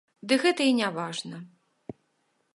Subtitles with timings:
[0.29, 1.37] Ды гэта і не важна.